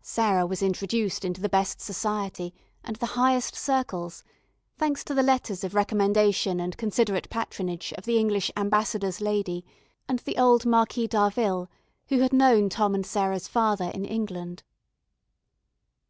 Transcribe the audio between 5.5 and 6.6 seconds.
of recommendation